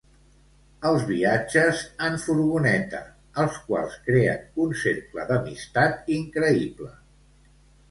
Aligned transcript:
Els 0.91 1.03
viatges 1.09 1.83
en 2.07 2.17
furgoneta, 2.23 3.03
els 3.45 3.61
quals 3.69 3.99
creen 4.09 4.49
un 4.65 4.75
cercle 4.87 5.29
d'amistat 5.31 6.13
increïble. 6.19 6.93